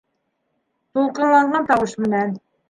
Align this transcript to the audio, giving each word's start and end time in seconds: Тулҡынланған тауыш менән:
Тулҡынланған 0.99 1.69
тауыш 1.69 1.95
менән: 2.07 2.35